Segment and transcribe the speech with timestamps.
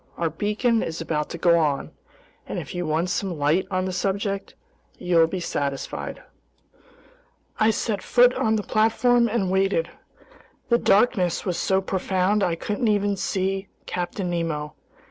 [0.17, 1.91] Our beacon is about to go on,
[2.47, 4.55] and if you want some light on the subject,
[4.97, 6.23] you'll be satisfied."
[7.59, 9.91] I set foot on the platform and waited.
[10.69, 14.73] The darkness was so profound I couldn't see even Captain Nemo.